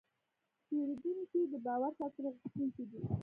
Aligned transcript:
پیرودونکی 0.67 1.39
د 1.51 1.55
باور 1.65 1.91
ساتلو 1.99 2.29
غوښتونکی 2.35 2.83
دی. 2.89 2.99